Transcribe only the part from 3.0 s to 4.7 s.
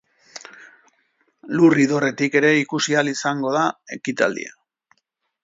izango da ekitaldia.